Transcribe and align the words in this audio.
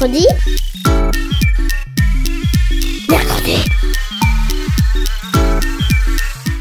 mercredi 0.00 0.26
Mercredi 3.10 3.56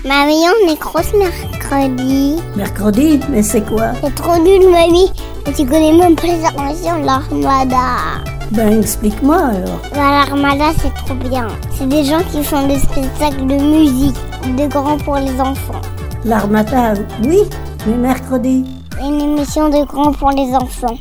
Mamie, 0.05 0.43
on 0.49 0.71
est 0.71 0.79
grosse 0.79 1.13
mercredi. 1.13 2.35
Mercredi 2.57 3.19
Mais 3.29 3.41
c'est 3.41 3.61
quoi? 3.61 3.91
C'est 4.03 4.13
trop 4.15 4.37
nul, 4.37 4.69
mamie. 4.69 5.11
Et 5.47 5.53
tu 5.53 5.65
connais 5.65 5.93
même 5.93 6.15
pas 6.15 6.27
les 6.27 6.39
de 6.39 7.05
l'armada. 7.05 8.19
Ben 8.51 8.81
explique-moi 8.81 9.37
alors. 9.37 9.79
Bah, 9.93 10.25
L'armada, 10.25 10.71
c'est 10.81 10.93
trop 11.05 11.15
bien. 11.15 11.47
C'est 11.77 11.87
des 11.87 12.03
gens 12.03 12.21
qui 12.31 12.43
font 12.43 12.67
des 12.67 12.79
spectacles 12.79 13.47
de 13.47 13.55
musique, 13.55 14.17
de 14.57 14.67
grands 14.67 14.97
pour 14.97 15.15
les 15.15 15.39
enfants. 15.39 15.81
L'armada, 16.25 16.93
oui, 17.23 17.39
mais 17.87 17.95
mercredi. 17.95 18.65
Une 19.01 19.21
émission 19.21 19.69
de 19.69 19.85
grands 19.85 20.11
pour 20.11 20.31
les 20.31 20.53
enfants. 20.55 20.97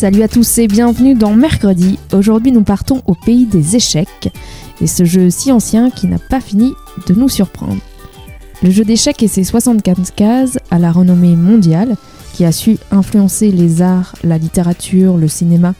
Salut 0.00 0.22
à 0.22 0.28
tous 0.28 0.56
et 0.56 0.66
bienvenue 0.66 1.14
dans 1.14 1.34
Mercredi. 1.34 1.98
Aujourd'hui 2.14 2.52
nous 2.52 2.62
partons 2.62 3.02
au 3.06 3.14
pays 3.14 3.44
des 3.44 3.76
échecs 3.76 4.32
et 4.80 4.86
ce 4.86 5.04
jeu 5.04 5.28
si 5.28 5.52
ancien 5.52 5.90
qui 5.90 6.06
n'a 6.06 6.18
pas 6.18 6.40
fini 6.40 6.72
de 7.06 7.12
nous 7.12 7.28
surprendre. 7.28 7.76
Le 8.62 8.70
jeu 8.70 8.82
d'échecs 8.82 9.22
et 9.22 9.28
ses 9.28 9.44
75 9.44 10.12
cases 10.12 10.58
à 10.70 10.78
la 10.78 10.90
renommée 10.90 11.36
mondiale 11.36 11.96
qui 12.32 12.46
a 12.46 12.50
su 12.50 12.78
influencer 12.90 13.50
les 13.50 13.82
arts, 13.82 14.14
la 14.24 14.38
littérature, 14.38 15.18
le 15.18 15.28
cinéma 15.28 15.74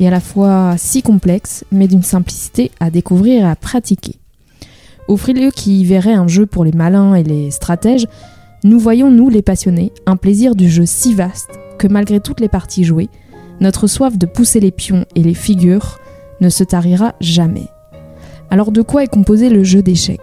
et 0.00 0.08
à 0.08 0.10
la 0.10 0.20
fois 0.20 0.76
si 0.78 1.02
complexe 1.02 1.66
mais 1.70 1.86
d'une 1.86 2.02
simplicité 2.02 2.70
à 2.80 2.88
découvrir 2.88 3.44
et 3.44 3.50
à 3.50 3.56
pratiquer. 3.56 4.14
Au 5.06 5.18
frileux 5.18 5.50
qui 5.50 5.84
verrait 5.84 6.14
un 6.14 6.28
jeu 6.28 6.46
pour 6.46 6.64
les 6.64 6.72
malins 6.72 7.14
et 7.14 7.24
les 7.24 7.50
stratèges, 7.50 8.06
nous 8.64 8.78
voyons, 8.78 9.10
nous 9.10 9.28
les 9.28 9.42
passionnés, 9.42 9.92
un 10.06 10.16
plaisir 10.16 10.54
du 10.54 10.70
jeu 10.70 10.86
si 10.86 11.12
vaste 11.12 11.50
que 11.78 11.88
malgré 11.88 12.20
toutes 12.20 12.40
les 12.40 12.48
parties 12.48 12.84
jouées, 12.84 13.10
notre 13.60 13.86
soif 13.86 14.18
de 14.18 14.26
pousser 14.26 14.60
les 14.60 14.70
pions 14.70 15.04
et 15.14 15.22
les 15.22 15.34
figures 15.34 15.98
ne 16.40 16.48
se 16.48 16.64
tarira 16.64 17.14
jamais. 17.20 17.68
Alors 18.50 18.72
de 18.72 18.82
quoi 18.82 19.02
est 19.02 19.08
composé 19.08 19.48
le 19.48 19.64
jeu 19.64 19.82
d'échecs? 19.82 20.20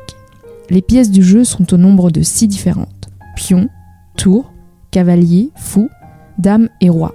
Les 0.69 0.81
pièces 0.81 1.11
du 1.11 1.23
jeu 1.23 1.43
sont 1.43 1.73
au 1.73 1.77
nombre 1.77 2.09
de 2.09 2.21
six 2.21 2.47
différentes. 2.47 3.09
Pions, 3.35 3.67
tours, 4.15 4.51
cavalier, 4.91 5.49
fou, 5.55 5.89
dame 6.37 6.69
et 6.81 6.89
roi. 6.89 7.13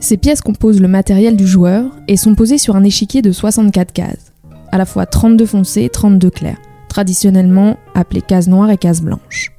Ces 0.00 0.16
pièces 0.16 0.40
composent 0.40 0.80
le 0.80 0.88
matériel 0.88 1.36
du 1.36 1.46
joueur 1.46 1.90
et 2.08 2.16
sont 2.16 2.34
posées 2.34 2.58
sur 2.58 2.76
un 2.76 2.84
échiquier 2.84 3.22
de 3.22 3.32
64 3.32 3.92
cases, 3.92 4.32
à 4.72 4.78
la 4.78 4.84
fois 4.84 5.06
32 5.06 5.46
foncées 5.46 5.84
et 5.84 5.88
32 5.88 6.30
claires, 6.30 6.60
traditionnellement 6.88 7.76
appelées 7.94 8.22
cases 8.22 8.48
noires 8.48 8.70
et 8.70 8.76
cases 8.76 9.00
blanches. 9.00 9.55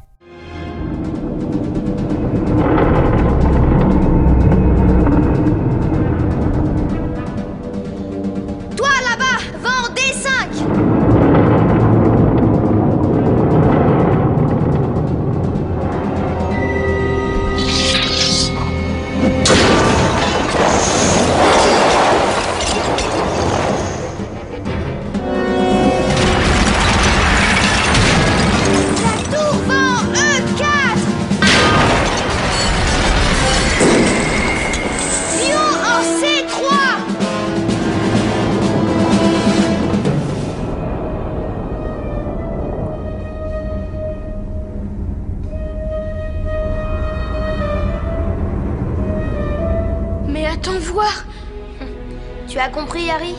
Tu 52.48 52.60
as 52.60 52.70
compris, 52.70 53.10
Harry? 53.10 53.36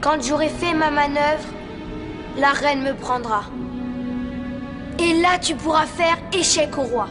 Quand 0.00 0.22
j'aurai 0.22 0.48
fait 0.48 0.72
ma 0.72 0.90
manœuvre, 0.90 1.46
la 2.38 2.52
reine 2.52 2.82
me 2.82 2.94
prendra. 2.94 3.42
Et 4.98 5.20
là, 5.20 5.38
tu 5.40 5.54
pourras 5.54 5.84
faire 5.84 6.16
échec 6.32 6.78
au 6.78 6.82
roi. 6.82 7.08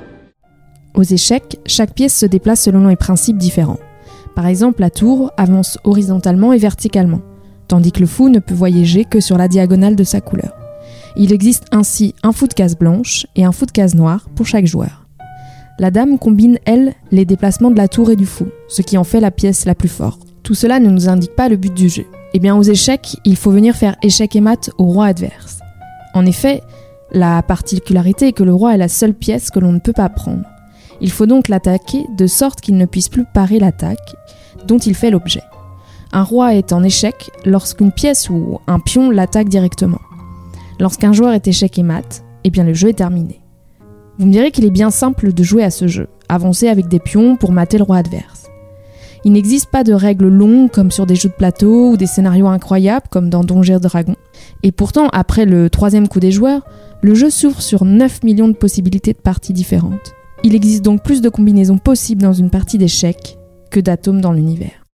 Aux 0.95 1.03
échecs, 1.03 1.59
chaque 1.67 1.93
pièce 1.93 2.17
se 2.17 2.25
déplace 2.25 2.61
selon 2.61 2.87
des 2.87 2.95
principes 2.95 3.37
différents. 3.37 3.79
Par 4.35 4.47
exemple, 4.47 4.81
la 4.81 4.89
tour 4.89 5.31
avance 5.37 5.77
horizontalement 5.83 6.51
et 6.51 6.57
verticalement, 6.57 7.21
tandis 7.67 7.91
que 7.91 7.99
le 7.99 8.07
fou 8.07 8.29
ne 8.29 8.39
peut 8.39 8.55
voyager 8.55 9.05
que 9.05 9.19
sur 9.19 9.37
la 9.37 9.47
diagonale 9.47 9.95
de 9.95 10.03
sa 10.03 10.19
couleur. 10.19 10.55
Il 11.15 11.31
existe 11.31 11.65
ainsi 11.71 12.15
un 12.23 12.31
fou 12.31 12.47
de 12.47 12.53
case 12.53 12.75
blanche 12.75 13.27
et 13.35 13.45
un 13.45 13.51
fou 13.51 13.65
de 13.65 13.71
case 13.71 13.93
noire 13.93 14.27
pour 14.35 14.47
chaque 14.47 14.65
joueur. 14.65 15.05
La 15.77 15.91
dame 15.91 16.17
combine, 16.17 16.57
elle, 16.65 16.93
les 17.11 17.25
déplacements 17.25 17.71
de 17.71 17.77
la 17.77 17.87
tour 17.87 18.09
et 18.09 18.15
du 18.15 18.25
fou, 18.25 18.47
ce 18.67 18.81
qui 18.81 18.97
en 18.97 19.03
fait 19.03 19.19
la 19.19 19.31
pièce 19.31 19.65
la 19.65 19.75
plus 19.75 19.89
forte. 19.89 20.34
Tout 20.45 20.53
cela 20.53 20.79
ne 20.79 20.91
nous 20.91 21.09
indique 21.09 21.35
pas 21.35 21.49
le 21.49 21.57
but 21.57 21.73
du 21.73 21.89
jeu. 21.89 22.05
Eh 22.35 22.39
bien, 22.39 22.55
aux 22.55 22.61
échecs, 22.61 23.17
il 23.25 23.35
faut 23.35 23.49
venir 23.49 23.75
faire 23.75 23.95
échec 24.03 24.35
et 24.35 24.41
mat 24.41 24.69
au 24.77 24.83
roi 24.85 25.07
adverse. 25.07 25.57
En 26.13 26.23
effet, 26.23 26.61
la 27.11 27.41
particularité 27.41 28.27
est 28.27 28.31
que 28.31 28.43
le 28.43 28.53
roi 28.53 28.75
est 28.75 28.77
la 28.77 28.87
seule 28.87 29.15
pièce 29.15 29.49
que 29.49 29.59
l'on 29.59 29.71
ne 29.71 29.79
peut 29.79 29.91
pas 29.91 30.07
prendre. 30.07 30.45
Il 31.01 31.09
faut 31.09 31.25
donc 31.25 31.47
l'attaquer 31.47 32.05
de 32.15 32.27
sorte 32.27 32.61
qu'il 32.61 32.77
ne 32.77 32.85
puisse 32.85 33.09
plus 33.09 33.25
parer 33.25 33.57
l'attaque 33.57 34.15
dont 34.67 34.77
il 34.77 34.93
fait 34.93 35.09
l'objet. 35.09 35.41
Un 36.13 36.21
roi 36.21 36.53
est 36.53 36.73
en 36.73 36.83
échec 36.83 37.31
lorsqu'une 37.43 37.91
pièce 37.91 38.29
ou 38.29 38.59
un 38.67 38.79
pion 38.79 39.09
l'attaque 39.09 39.49
directement. 39.49 39.99
Lorsqu'un 40.79 41.11
joueur 41.11 41.33
est 41.33 41.47
échec 41.47 41.79
et 41.79 41.83
mat, 41.83 42.23
eh 42.43 42.51
bien 42.51 42.63
le 42.63 42.75
jeu 42.75 42.89
est 42.89 42.93
terminé. 42.93 43.41
Vous 44.19 44.27
me 44.27 44.31
direz 44.31 44.51
qu'il 44.51 44.65
est 44.65 44.69
bien 44.69 44.91
simple 44.91 45.33
de 45.33 45.43
jouer 45.43 45.63
à 45.63 45.71
ce 45.71 45.87
jeu, 45.87 46.07
avancer 46.29 46.67
avec 46.67 46.87
des 46.87 46.99
pions 46.99 47.35
pour 47.35 47.51
mater 47.51 47.79
le 47.79 47.83
roi 47.83 47.97
adverse. 47.97 48.44
Il 49.25 49.31
n'existe 49.31 49.71
pas 49.71 49.83
de 49.83 49.91
règles 49.91 50.27
longues 50.27 50.69
comme 50.69 50.91
sur 50.91 51.07
des 51.07 51.15
jeux 51.15 51.29
de 51.29 51.33
plateau 51.33 51.89
ou 51.89 51.97
des 51.97 52.05
scénarios 52.05 52.47
incroyables 52.47 53.07
comme 53.09 53.31
dans 53.31 53.43
Donjons 53.43 53.77
et 53.77 53.79
Dragons. 53.79 54.15
Et 54.61 54.71
pourtant, 54.71 55.09
après 55.13 55.45
le 55.45 55.67
troisième 55.71 56.07
coup 56.07 56.19
des 56.19 56.31
joueurs, 56.31 56.61
le 57.01 57.15
jeu 57.15 57.31
s'ouvre 57.31 57.59
sur 57.59 57.85
9 57.85 58.21
millions 58.23 58.47
de 58.47 58.53
possibilités 58.53 59.13
de 59.13 59.17
parties 59.17 59.53
différentes. 59.53 60.13
Il 60.43 60.53
existe 60.53 60.85
donc 60.85 61.01
plus 61.01 61.21
de 61.21 61.29
combinaisons 61.29 61.79
possibles 61.79 62.21
dans 62.21 62.33
une 62.33 62.51
partie 62.51 62.77
d'échecs 62.77 63.39
que 63.71 63.79
d'atomes 63.79 64.21
dans 64.21 64.31
l'univers. 64.31 64.85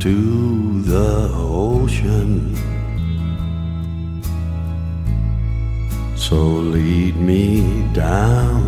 To 0.00 0.82
the 0.82 1.30
ocean. 1.32 2.54
So 6.16 6.36
lead 6.36 7.16
me 7.16 7.88
down 7.92 8.66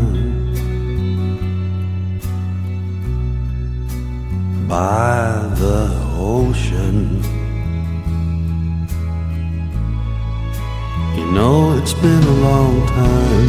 by 4.69 5.49
the 5.57 5.91
ocean. 6.17 7.23
You 11.17 11.27
know 11.33 11.77
it's 11.79 11.95
been 11.95 12.23
a 12.23 12.37
long 12.49 12.87
time. 12.87 13.49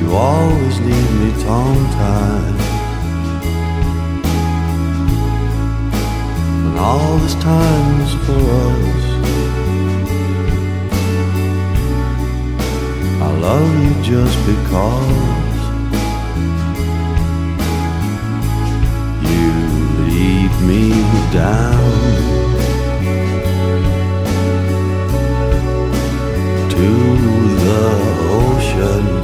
You 0.00 0.14
always 0.14 0.80
leave 0.80 1.12
me 1.20 1.42
tongue 1.44 1.86
tied. 1.96 2.71
All 6.82 7.16
this 7.18 7.34
time 7.36 8.00
is 8.00 8.14
for 8.26 8.42
us. 8.66 9.04
I 13.22 13.30
love 13.48 13.70
you 13.84 13.92
just 14.02 14.38
because 14.50 15.60
you 19.30 19.48
lead 20.10 20.52
me 20.70 20.84
down 21.32 21.92
to 26.74 26.88
the 27.64 27.82
ocean. 28.40 29.21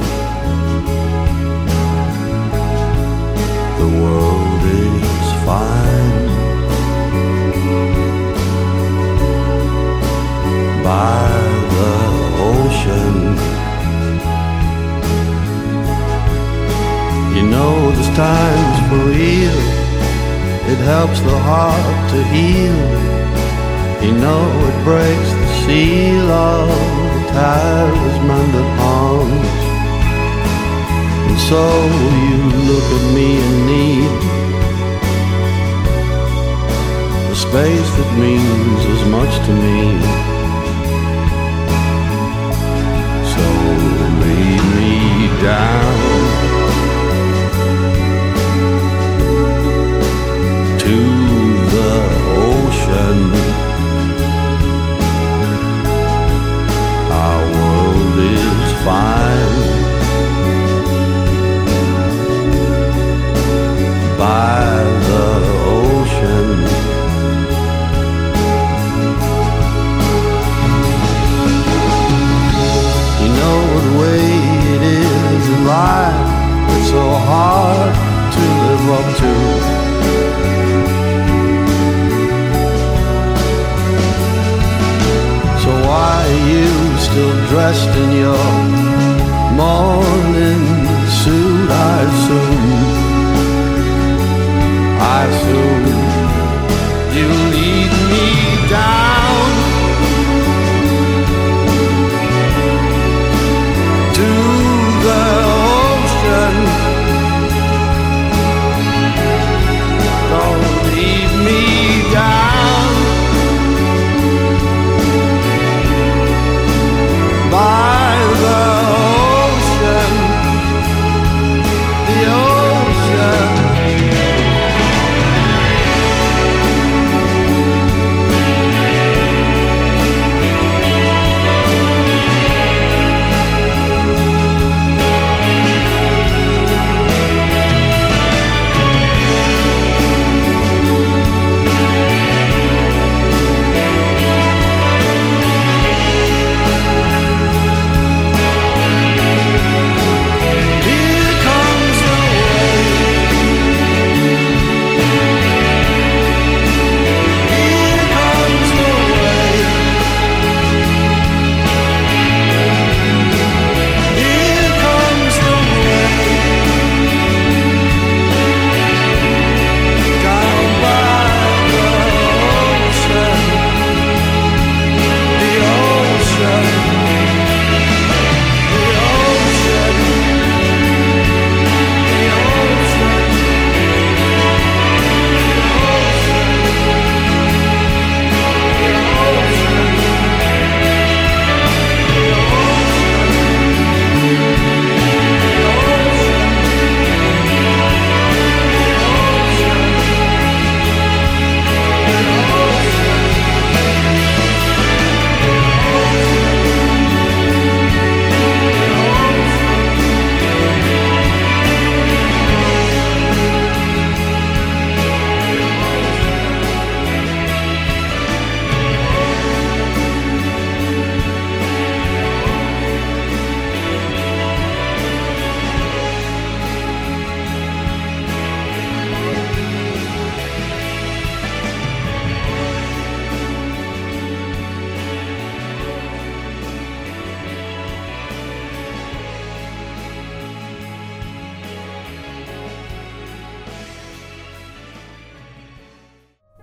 Helps 20.95 21.19
the 21.19 21.39
heart 21.51 22.09
to 22.09 22.19
heal. 22.33 22.79
You 24.03 24.11
know 24.23 24.43
it 24.69 24.77
breaks 24.83 25.31
the 25.41 25.49
seal 25.61 26.27
of 26.31 26.67
talisman 27.35 28.47
that 28.55 28.69
haunts. 28.81 29.63
And 31.27 31.37
so 31.49 31.63
you 32.25 32.39
look 32.69 32.87
at 32.97 33.05
me 33.17 33.29
in 33.47 33.55
need. 33.71 34.13
The 37.29 37.37
space 37.47 37.89
that 37.97 38.11
means 38.23 38.81
as 38.95 39.03
much 39.15 39.33
to 39.45 39.51
me. 39.65 39.81
So 43.33 43.45
lay 44.21 44.49
me 44.75 44.93
down. 45.49 46.28
find 58.89 59.38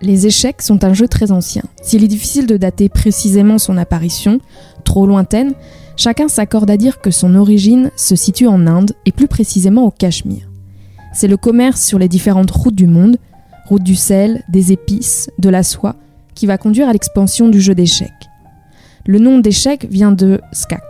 Les 0.07 0.25
échecs 0.25 0.61
sont 0.61 0.85
un 0.85 0.93
jeu 0.93 1.09
très 1.09 1.33
ancien. 1.33 1.63
S'il 1.81 2.01
est 2.01 2.07
difficile 2.07 2.47
de 2.47 2.55
dater 2.55 2.87
précisément 2.87 3.57
son 3.57 3.75
apparition, 3.75 4.39
trop 4.85 5.05
lointaine, 5.05 5.53
chacun 5.97 6.29
s'accorde 6.29 6.71
à 6.71 6.77
dire 6.77 7.01
que 7.01 7.11
son 7.11 7.35
origine 7.35 7.91
se 7.97 8.15
situe 8.15 8.47
en 8.47 8.67
Inde 8.67 8.93
et 9.05 9.11
plus 9.11 9.27
précisément 9.27 9.83
au 9.83 9.91
Cachemire. 9.91 10.49
C'est 11.13 11.27
le 11.27 11.35
commerce 11.35 11.83
sur 11.83 11.99
les 11.99 12.07
différentes 12.07 12.51
routes 12.51 12.73
du 12.73 12.87
monde, 12.87 13.17
route 13.65 13.83
du 13.83 13.95
sel, 13.95 14.45
des 14.47 14.71
épices, 14.71 15.29
de 15.39 15.49
la 15.49 15.61
soie, 15.61 15.97
qui 16.35 16.45
va 16.45 16.57
conduire 16.57 16.87
à 16.87 16.93
l'expansion 16.93 17.49
du 17.49 17.59
jeu 17.59 17.75
d'échecs. 17.75 18.29
Le 19.05 19.19
nom 19.19 19.39
d'échec 19.39 19.87
vient 19.91 20.13
de 20.13 20.39
skak. 20.53 20.85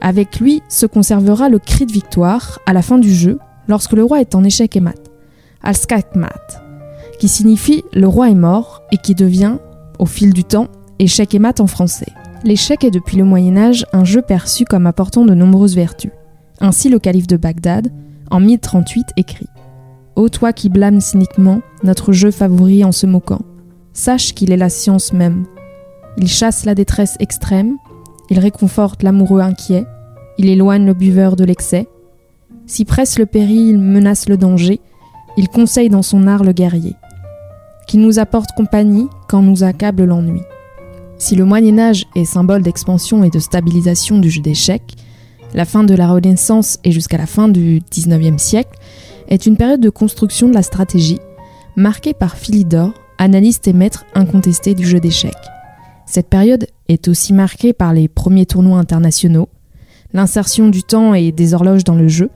Avec 0.00 0.38
lui 0.38 0.62
se 0.68 0.86
conservera 0.86 1.48
le 1.48 1.58
cri 1.58 1.84
de 1.84 1.92
victoire 1.92 2.60
à 2.64 2.74
la 2.74 2.82
fin 2.82 2.98
du 2.98 3.12
jeu 3.12 3.40
lorsque 3.66 3.92
le 3.92 4.04
roi 4.04 4.20
est 4.20 4.36
en 4.36 4.44
échec 4.44 4.76
et 4.76 4.80
mat, 4.80 5.10
al 5.64 5.74
skak 5.74 6.14
mat, 6.14 6.63
qui 7.18 7.28
signifie 7.28 7.84
le 7.92 8.08
roi 8.08 8.30
est 8.30 8.34
mort 8.34 8.82
et 8.92 8.96
qui 8.96 9.14
devient, 9.14 9.56
au 9.98 10.06
fil 10.06 10.32
du 10.32 10.44
temps, 10.44 10.68
échec 10.98 11.34
et 11.34 11.38
mat 11.38 11.60
en 11.60 11.66
français. 11.66 12.12
L'échec 12.44 12.84
est 12.84 12.90
depuis 12.90 13.16
le 13.16 13.24
Moyen 13.24 13.56
Âge 13.56 13.86
un 13.92 14.04
jeu 14.04 14.20
perçu 14.20 14.64
comme 14.64 14.86
apportant 14.86 15.24
de 15.24 15.34
nombreuses 15.34 15.74
vertus. 15.74 16.10
Ainsi 16.60 16.88
le 16.88 16.98
calife 16.98 17.26
de 17.26 17.36
Bagdad, 17.36 17.90
en 18.30 18.40
1038, 18.40 19.06
écrit 19.16 19.48
Ô 20.16 20.28
toi 20.28 20.52
qui 20.52 20.68
blâmes 20.68 21.00
cyniquement 21.00 21.60
notre 21.82 22.12
jeu 22.12 22.30
favori 22.30 22.84
en 22.84 22.92
se 22.92 23.06
moquant, 23.06 23.42
sache 23.92 24.34
qu'il 24.34 24.52
est 24.52 24.56
la 24.56 24.68
science 24.68 25.12
même. 25.12 25.46
Il 26.18 26.28
chasse 26.28 26.64
la 26.64 26.74
détresse 26.74 27.16
extrême, 27.18 27.76
il 28.30 28.38
réconforte 28.38 29.02
l'amoureux 29.02 29.40
inquiet, 29.40 29.84
il 30.38 30.48
éloigne 30.48 30.86
le 30.86 30.94
buveur 30.94 31.36
de 31.36 31.44
l'excès. 31.44 31.88
Si 32.66 32.84
presse 32.84 33.18
le 33.18 33.26
péril, 33.26 33.78
menace 33.78 34.28
le 34.28 34.36
danger, 34.36 34.80
il 35.36 35.48
conseille 35.48 35.88
dans 35.88 36.02
son 36.02 36.26
art 36.26 36.44
le 36.44 36.52
guerrier, 36.52 36.94
qui 37.86 37.98
nous 37.98 38.18
apporte 38.18 38.50
compagnie 38.56 39.08
quand 39.28 39.42
nous 39.42 39.64
accable 39.64 40.04
l'ennui. 40.04 40.40
Si 41.18 41.36
le 41.36 41.44
Moyen 41.44 41.78
Âge 41.78 42.06
est 42.16 42.24
symbole 42.24 42.62
d'expansion 42.62 43.24
et 43.24 43.30
de 43.30 43.38
stabilisation 43.38 44.18
du 44.18 44.30
jeu 44.30 44.42
d'échecs, 44.42 44.96
la 45.54 45.64
fin 45.64 45.84
de 45.84 45.94
la 45.94 46.08
Renaissance 46.08 46.78
et 46.84 46.90
jusqu'à 46.90 47.16
la 47.16 47.26
fin 47.26 47.48
du 47.48 47.80
XIXe 47.90 48.42
siècle 48.42 48.78
est 49.28 49.46
une 49.46 49.56
période 49.56 49.80
de 49.80 49.90
construction 49.90 50.48
de 50.48 50.54
la 50.54 50.62
stratégie, 50.62 51.20
marqué 51.76 52.12
par 52.12 52.36
Philidor, 52.36 52.92
analyste 53.18 53.68
et 53.68 53.72
maître 53.72 54.04
incontesté 54.14 54.74
du 54.74 54.86
jeu 54.86 55.00
d'échecs. 55.00 55.32
Cette 56.06 56.28
période 56.28 56.66
est 56.88 57.08
aussi 57.08 57.32
marquée 57.32 57.72
par 57.72 57.92
les 57.92 58.08
premiers 58.08 58.46
tournois 58.46 58.78
internationaux, 58.78 59.48
l'insertion 60.12 60.68
du 60.68 60.82
temps 60.82 61.14
et 61.14 61.32
des 61.32 61.54
horloges 61.54 61.84
dans 61.84 61.94
le 61.94 62.08
jeu, 62.08 62.30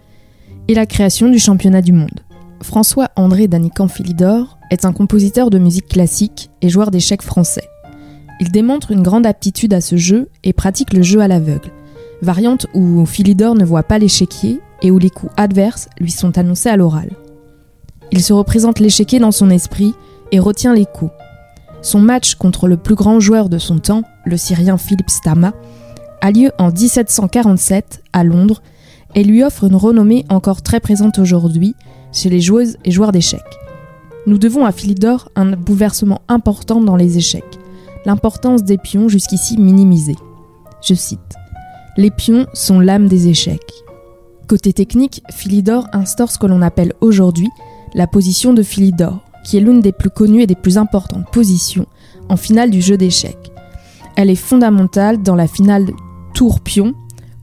et 0.69 0.75
la 0.75 0.87
création 0.87 1.29
du 1.29 1.39
championnat 1.39 1.83
du 1.83 1.93
monde. 1.93 2.21
François-André 2.63 3.49
Danican 3.49 3.89
Philidor 3.89 4.59
est 4.71 4.85
un 4.85 4.93
compositeur 4.93 5.51
de 5.51 5.59
musique 5.59 5.89
classique 5.89 6.51
et 6.61 6.69
joueur 6.69 6.91
d'échecs 6.91 7.23
français. 7.23 7.69
Il 8.41 8.51
démontre 8.51 8.91
une 8.91 9.03
grande 9.03 9.27
aptitude 9.27 9.75
à 9.75 9.81
ce 9.81 9.97
jeu 9.97 10.29
et 10.45 10.53
pratique 10.53 10.93
le 10.93 11.03
jeu 11.03 11.21
à 11.21 11.29
l'aveugle, 11.29 11.71
variante 12.23 12.67
où 12.75 13.05
Philidor 13.07 13.55
ne 13.55 13.65
voit 13.65 13.83
pas 13.83 13.99
l'échiquier 13.99 14.61
et 14.83 14.91
où 14.91 14.99
les 14.99 15.11
coups 15.11 15.33
adverses 15.37 15.89
lui 15.99 16.11
sont 16.11 16.39
annoncés 16.39 16.69
à 16.69 16.77
l'oral. 16.77 17.11
Il 18.11 18.23
se 18.23 18.33
représente 18.33 18.81
l'échiquier 18.81 19.19
dans 19.19 19.33
son 19.33 19.51
esprit 19.51 19.95
et 20.33 20.39
retient 20.39 20.75
les 20.75 20.87
coups. 20.87 21.13
Son 21.83 22.01
match 22.01 22.35
contre 22.35 22.69
le 22.69 22.77
plus 22.77 22.95
grand 22.95 23.21
joueur 23.21 23.49
de 23.49 23.59
son 23.59 23.79
temps, 23.79 24.03
le 24.25 24.37
Syrien 24.37 24.79
Philippe 24.79 25.11
Stama, 25.11 25.53
a 26.21 26.31
lieu 26.31 26.51
en 26.59 26.71
1747 26.71 28.03
à 28.13 28.25
Londres 28.25 28.63
et 29.15 29.25
lui 29.25 29.43
offre 29.43 29.65
une 29.65 29.77
renommée 29.77 30.25
encore 30.29 30.63
très 30.63 30.81
présente 30.81 31.19
aujourd'hui 31.19 31.75
chez 32.13 32.29
les 32.29 32.41
joueuses 32.41 32.77
et 32.85 32.91
joueurs 32.91 33.13
d'échecs. 33.13 33.41
Nous 34.27 34.39
devons 34.39 34.65
à 34.65 34.73
Philidor 34.73 35.31
un 35.37 35.53
bouleversement 35.53 36.21
important 36.29 36.81
dans 36.81 36.97
les 36.97 37.17
échecs, 37.17 37.59
l'importance 38.05 38.63
des 38.63 38.79
pions 38.79 39.09
jusqu'ici 39.09 39.59
minimisée. 39.59 40.17
Je 40.83 40.95
cite 40.95 41.35
Les 41.97 42.11
pions 42.11 42.47
sont 42.53 42.81
l'âme 42.81 43.09
des 43.09 43.29
échecs. 43.29 43.73
Côté 44.47 44.73
technique, 44.73 45.23
Philidor 45.31 45.89
instaure 45.93 46.31
ce 46.31 46.39
que 46.39 46.47
l'on 46.47 46.63
appelle 46.63 46.95
aujourd'hui 47.01 47.49
la 47.95 48.07
position 48.07 48.53
de 48.53 48.63
Philidor, 48.63 49.21
qui 49.45 49.57
est 49.57 49.61
l'une 49.61 49.81
des 49.81 49.93
plus 49.93 50.11
connues 50.11 50.43
et 50.43 50.47
des 50.47 50.55
plus 50.55 50.79
importantes 50.79 51.31
positions 51.33 51.87
en 52.29 52.37
finale 52.37 52.71
du 52.71 52.83
jeu 52.83 52.97
d'échecs. 52.97 53.53
Elle 54.17 54.31
est 54.31 54.35
fondamentale 54.35 55.23
dans 55.23 55.37
la 55.37 55.47
finale 55.47 55.87
tour-pion 56.35 56.95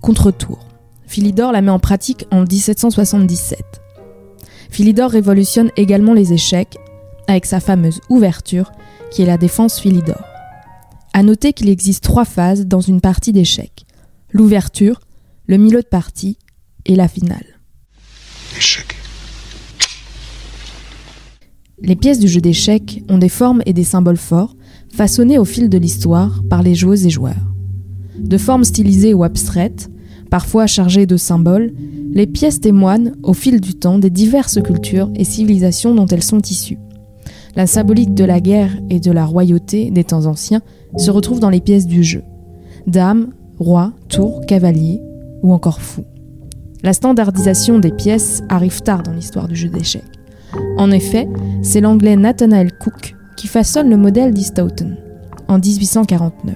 contre 0.01 0.31
tour. 0.31 0.59
Philidor 1.07 1.51
la 1.51 1.61
met 1.61 1.71
en 1.71 1.79
pratique 1.79 2.27
en 2.31 2.41
1777. 2.41 3.84
Philidor 4.69 5.11
révolutionne 5.11 5.71
également 5.77 6.13
les 6.13 6.33
échecs 6.33 6.77
avec 7.27 7.45
sa 7.45 7.59
fameuse 7.59 8.01
ouverture 8.09 8.71
qui 9.11 9.21
est 9.21 9.25
la 9.25 9.37
défense 9.37 9.79
Philidor. 9.79 10.23
À 11.13 11.23
noter 11.23 11.53
qu'il 11.53 11.69
existe 11.69 12.03
trois 12.03 12.25
phases 12.25 12.65
dans 12.65 12.81
une 12.81 13.01
partie 13.01 13.31
d'échecs 13.31 13.85
l'ouverture, 14.35 14.99
le 15.47 15.55
milieu 15.55 15.81
de 15.81 15.87
partie 15.87 16.37
et 16.85 16.95
la 16.97 17.07
finale. 17.07 17.45
Échec. 18.57 18.95
Les 21.81 21.95
pièces 21.95 22.19
du 22.19 22.27
jeu 22.27 22.41
d'échecs 22.41 23.01
ont 23.07 23.17
des 23.17 23.29
formes 23.29 23.61
et 23.65 23.71
des 23.71 23.85
symboles 23.85 24.17
forts, 24.17 24.55
façonnés 24.93 25.39
au 25.39 25.45
fil 25.45 25.69
de 25.69 25.77
l'histoire 25.77 26.43
par 26.49 26.63
les 26.63 26.75
joueuses 26.75 27.05
et 27.05 27.09
joueurs. 27.09 27.53
De 28.17 28.37
formes 28.37 28.65
stylisées 28.65 29.13
ou 29.13 29.23
abstraites, 29.23 29.89
parfois 30.29 30.67
chargées 30.67 31.05
de 31.05 31.17
symboles, 31.17 31.73
les 32.13 32.27
pièces 32.27 32.61
témoignent, 32.61 33.13
au 33.23 33.33
fil 33.33 33.59
du 33.59 33.75
temps, 33.75 33.99
des 33.99 34.09
diverses 34.09 34.61
cultures 34.61 35.09
et 35.15 35.23
civilisations 35.23 35.95
dont 35.95 36.05
elles 36.07 36.23
sont 36.23 36.41
issues. 36.41 36.79
La 37.55 37.67
symbolique 37.67 38.13
de 38.13 38.25
la 38.25 38.39
guerre 38.39 38.77
et 38.89 38.99
de 38.99 39.11
la 39.11 39.25
royauté 39.25 39.89
des 39.89 40.03
temps 40.03 40.25
anciens 40.25 40.61
se 40.97 41.11
retrouve 41.11 41.39
dans 41.39 41.49
les 41.49 41.61
pièces 41.61 41.87
du 41.87 42.03
jeu. 42.03 42.23
Dame, 42.87 43.29
roi, 43.59 43.93
tour, 44.09 44.41
cavalier 44.45 45.01
ou 45.41 45.53
encore 45.53 45.81
fou. 45.81 46.03
La 46.83 46.93
standardisation 46.93 47.79
des 47.79 47.91
pièces 47.91 48.43
arrive 48.49 48.81
tard 48.81 49.03
dans 49.03 49.13
l'histoire 49.13 49.47
du 49.47 49.55
jeu 49.55 49.69
d'échecs. 49.69 50.03
En 50.77 50.91
effet, 50.91 51.27
c'est 51.63 51.81
l'anglais 51.81 52.15
Nathanael 52.15 52.71
Cook 52.77 53.15
qui 53.37 53.47
façonne 53.47 53.89
le 53.89 53.97
modèle 53.97 54.33
d'Eastoughton 54.33 54.95
en 55.47 55.59
1849, 55.59 56.55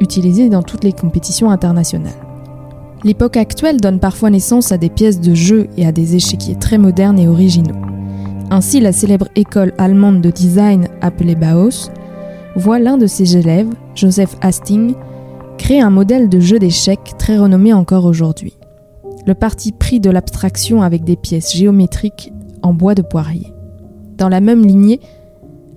utilisé 0.00 0.48
dans 0.48 0.62
toutes 0.62 0.84
les 0.84 0.92
compétitions 0.92 1.50
internationales. 1.50 2.25
L'époque 3.06 3.36
actuelle 3.36 3.80
donne 3.80 4.00
parfois 4.00 4.30
naissance 4.30 4.72
à 4.72 4.78
des 4.78 4.88
pièces 4.88 5.20
de 5.20 5.32
jeu 5.32 5.68
et 5.76 5.86
à 5.86 5.92
des 5.92 6.16
échiquiers 6.16 6.56
très 6.56 6.76
modernes 6.76 7.20
et 7.20 7.28
originaux. 7.28 7.76
Ainsi, 8.50 8.80
la 8.80 8.90
célèbre 8.90 9.28
école 9.36 9.72
allemande 9.78 10.20
de 10.20 10.30
design 10.32 10.88
appelée 11.00 11.36
Bauhaus 11.36 11.92
voit 12.56 12.80
l'un 12.80 12.98
de 12.98 13.06
ses 13.06 13.36
élèves, 13.36 13.68
Joseph 13.94 14.34
Hastings, 14.40 14.96
créer 15.56 15.80
un 15.80 15.90
modèle 15.90 16.28
de 16.28 16.40
jeu 16.40 16.58
d'échecs 16.58 17.12
très 17.16 17.38
renommé 17.38 17.72
encore 17.72 18.06
aujourd'hui. 18.06 18.54
Le 19.24 19.34
parti 19.34 19.70
pris 19.70 20.00
de 20.00 20.10
l'abstraction 20.10 20.82
avec 20.82 21.04
des 21.04 21.14
pièces 21.14 21.54
géométriques 21.54 22.32
en 22.62 22.74
bois 22.74 22.96
de 22.96 23.02
poirier. 23.02 23.52
Dans 24.18 24.28
la 24.28 24.40
même 24.40 24.66
lignée, 24.66 24.98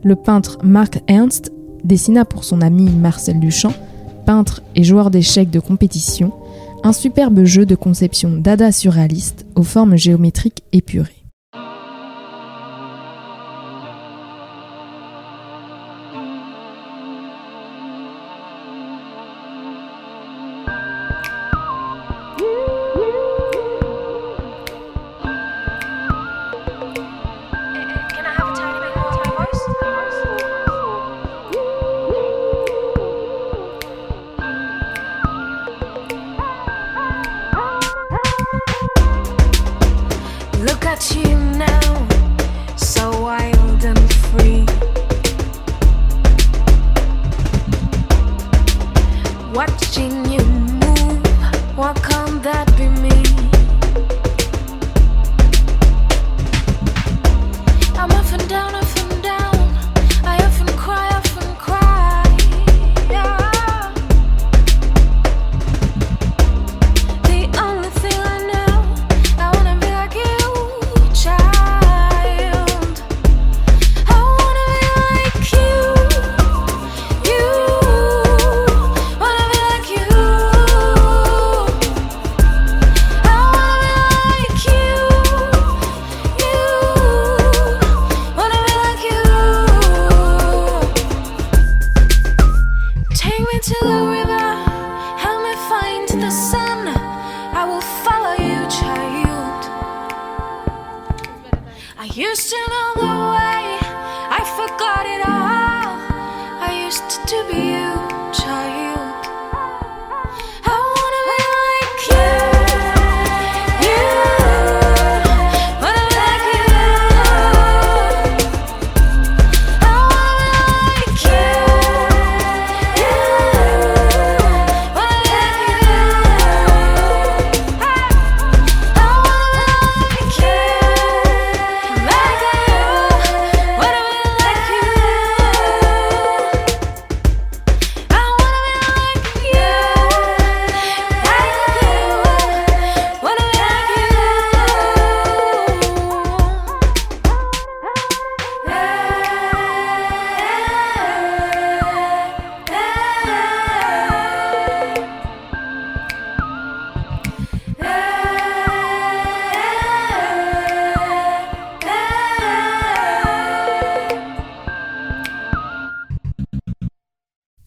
le 0.03 0.15
peintre 0.15 0.57
Mark 0.63 1.03
Ernst 1.07 1.51
dessina 1.83 2.25
pour 2.25 2.43
son 2.43 2.62
ami 2.62 2.89
Marcel 2.89 3.39
Duchamp, 3.39 3.74
peintre 4.25 4.63
et 4.74 4.83
joueur 4.83 5.12
d'échecs 5.12 5.51
de 5.51 5.59
compétition, 5.59 6.31
un 6.83 6.93
superbe 6.93 7.43
jeu 7.43 7.65
de 7.65 7.75
conception 7.75 8.31
dada 8.38 8.71
surréaliste 8.71 9.45
aux 9.55 9.63
formes 9.63 9.98
géométriques 9.98 10.63
épurées. 10.71 11.18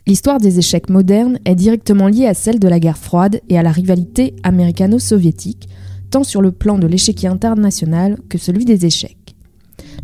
L'histoire 0.07 0.39
des 0.39 0.59
échecs 0.59 0.91
modernes 0.91 1.39
est 1.45 1.55
directement 1.55 2.09
liée 2.09 2.27
à 2.27 2.35
celle 2.35 2.59
de 2.59 2.67
la 2.67 2.81
guerre 2.81 2.99
froide 2.99 3.41
et 3.49 3.57
à 3.57 3.63
la 3.63 3.71
rivalité 3.71 4.35
américano-soviétique, 4.43 5.69
tant 6.11 6.25
sur 6.25 6.43
le 6.43 6.51
plan 6.51 6.77
de 6.77 6.89
l'échiquier 6.89 7.29
international 7.29 8.19
que 8.29 8.37
celui 8.37 8.65
des 8.65 8.85
échecs. 8.85 9.37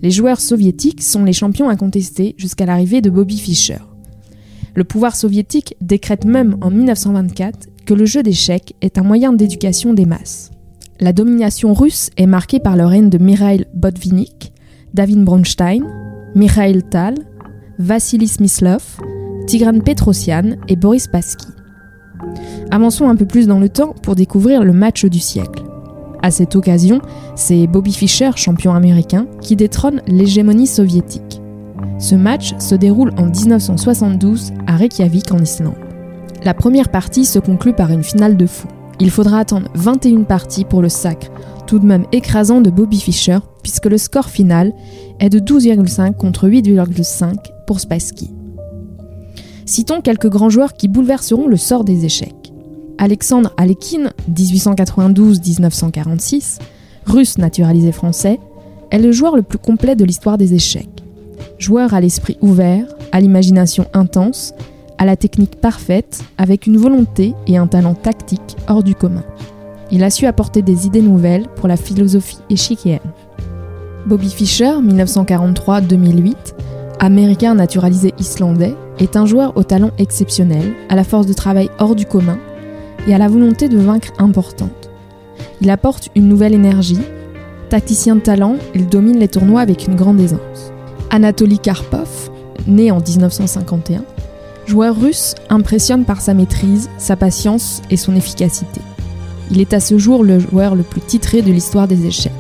Les 0.00 0.12
joueurs 0.12 0.40
soviétiques 0.40 1.02
sont 1.02 1.25
les 1.25 1.33
champions 1.33 1.69
incontestés 1.69 2.37
jusqu'à 2.38 2.67
l'arrivée 2.67 3.00
de 3.00 3.11
Bobby 3.11 3.38
Fischer. 3.38 3.78
Le 4.76 4.85
pouvoir 4.85 5.17
soviétique 5.17 5.75
décrète 5.81 6.25
même 6.25 6.57
en 6.61 6.71
1924 6.71 7.69
que 7.85 7.95
le 7.95 8.07
jeu 8.07 8.23
d'échecs 8.23 8.75
est 8.81 8.99
un 8.99 9.02
moyen 9.02 9.33
d'éducation 9.33 9.95
des 9.95 10.07
masses. 10.07 10.52
La 11.00 11.12
domination 11.12 11.75
russe 11.75 12.11
est 12.17 12.26
marquée 12.26 12.61
par 12.61 12.76
le 12.76 12.85
règne 12.85 13.11
de 13.11 13.19
Mikhail 13.19 13.67
Botvinnik, 13.75 14.52
David 14.95 15.25
Bronstein, 15.25 15.83
Mikhail 16.37 16.85
Tal, 16.85 17.17
Vassili 17.78 18.28
Smyslov, 18.28 18.99
Tigran 19.49 19.81
Petrosian 19.81 20.59
et 20.69 20.76
Boris 20.76 21.07
Pasky. 21.07 21.47
Avançons 22.71 23.09
un 23.09 23.17
peu 23.17 23.25
plus 23.25 23.47
dans 23.47 23.59
le 23.59 23.71
temps 23.71 23.95
pour 24.02 24.14
découvrir 24.14 24.62
le 24.62 24.75
match 24.75 25.07
du 25.07 25.21
siècle. 25.21 25.62
À 26.23 26.31
cette 26.31 26.55
occasion, 26.55 27.00
c'est 27.35 27.67
Bobby 27.67 27.95
Fischer, 27.95 28.33
champion 28.37 28.75
américain, 28.75 29.26
qui 29.40 29.57
détrône 29.57 30.02
l'hégémonie 30.07 30.67
soviétique. 30.67 31.40
Ce 31.99 32.14
match 32.14 32.57
se 32.59 32.75
déroule 32.75 33.11
en 33.17 33.25
1972 33.25 34.52
à 34.67 34.76
Reykjavik 34.76 35.33
en 35.33 35.38
Islande. 35.38 35.76
La 36.45 36.52
première 36.52 36.90
partie 36.90 37.25
se 37.25 37.38
conclut 37.38 37.73
par 37.73 37.90
une 37.90 38.05
finale 38.05 38.37
de 38.37 38.47
fou. 38.47 38.69
Il 39.00 39.11
faudra 39.11 39.38
attendre 39.38 39.71
21 39.76 40.25
parties 40.25 40.67
pour 40.67 40.83
le 40.83 40.90
sacre, 40.90 41.28
tout 41.67 41.78
de 41.78 41.87
même 41.87 42.05
écrasant 42.12 42.61
de 42.61 42.69
Bobby 42.69 43.00
Fischer, 43.00 43.38
puisque 43.62 43.87
le 43.87 43.97
score 43.97 44.28
final 44.28 44.75
est 45.21 45.31
de 45.31 45.38
12,5 45.38 46.17
contre 46.17 46.50
8,5 46.50 47.35
pour 47.67 47.81
Spassky. 47.81 48.38
Citons 49.69 50.01
quelques 50.01 50.31
grands 50.31 50.49
joueurs 50.49 50.73
qui 50.73 50.89
bouleverseront 50.89 51.47
le 51.47 51.59
sort 51.59 51.85
des 51.85 52.07
échecs. 52.07 52.55
Alexandre 52.97 53.53
Alekhine, 53.59 54.13
1892-1946, 54.33 56.61
russe 57.05 57.37
naturalisé 57.37 57.93
français, 57.93 58.41
est 58.91 58.99
le 58.99 59.13
joueur 59.13 59.37
le 59.37 59.43
plus 59.43 59.59
complet 59.59 59.95
de 59.95 60.07
l'histoire 60.07 60.39
des 60.39 60.55
échecs. 60.55 61.05
Joueur 61.59 61.93
à 61.93 62.01
l'esprit 62.01 62.39
ouvert, 62.41 62.87
à 63.13 63.21
l'imagination 63.21 63.85
intense, 63.93 64.55
à 64.97 65.05
la 65.05 65.17
technique 65.17 65.57
parfaite, 65.57 66.25
avec 66.39 66.67
une 66.67 66.79
volonté 66.79 67.35
et 67.47 67.59
un 67.59 67.67
talent 67.67 67.93
tactique 67.93 68.57
hors 68.69 68.83
du 68.83 68.95
commun. 68.95 69.25
Il 69.92 70.03
a 70.03 70.09
su 70.09 70.25
apporter 70.25 70.62
des 70.62 70.87
idées 70.87 71.03
nouvelles 71.03 71.47
pour 71.57 71.69
la 71.69 71.77
philosophie 71.77 72.38
échiquienne. 72.49 73.01
Bobby 74.07 74.31
Fischer, 74.31 74.81
1943-2008, 74.81 76.55
américain 77.01 77.55
naturalisé 77.55 78.14
islandais, 78.19 78.75
est 78.99 79.17
un 79.17 79.27
joueur 79.27 79.57
au 79.57 79.63
talent 79.63 79.91
exceptionnel, 79.99 80.75
à 80.89 80.97
la 80.97 81.05
force 81.05 81.27
de 81.27 81.33
travail 81.33 81.71
hors 81.79 81.95
du 81.95 82.07
commun 82.07 82.39
et 83.07 83.15
à 83.15 83.19
la 83.19 83.29
volonté 83.29 83.69
de 83.69 83.79
vaincre 83.79 84.13
importante. 84.19 84.91
Il 85.61 85.71
apporte 85.71 86.09
une 86.15 86.29
nouvelle 86.29 86.55
énergie. 86.55 87.01
Tacticien 87.69 88.17
de 88.17 88.21
talent, 88.21 88.57
il 88.75 88.89
domine 88.89 89.19
les 89.19 89.29
tournois 89.29 89.61
avec 89.61 89.87
une 89.87 89.97
grande 89.97 90.21
aisance. 90.21 90.73
Anatoly 91.11 91.59
Karpov, 91.59 92.31
né 92.67 92.91
en 92.91 93.01
1951, 93.01 94.05
joueur 94.67 94.99
russe, 94.99 95.35
impressionne 95.49 96.05
par 96.05 96.21
sa 96.21 96.35
maîtrise, 96.35 96.91
sa 96.99 97.17
patience 97.17 97.83
et 97.91 97.97
son 97.97 98.15
efficacité. 98.17 98.81
Il 99.51 99.61
est 99.61 99.73
à 99.73 99.81
ce 99.81 99.99
jour 99.99 100.25
le 100.25 100.39
joueur 100.39 100.75
le 100.75 100.83
plus 100.83 101.01
titré 101.01 101.43
de 101.43 101.51
l'histoire 101.53 101.89
des 101.89 102.07
échecs. 102.07 102.33